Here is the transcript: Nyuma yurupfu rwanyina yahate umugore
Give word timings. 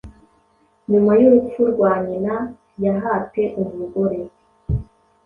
Nyuma 0.89 1.11
yurupfu 1.21 1.61
rwanyina 1.71 2.35
yahate 2.83 3.41
umugore 3.61 4.19